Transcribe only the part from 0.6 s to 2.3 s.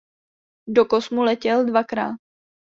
Do kosmu letěl dvakrát.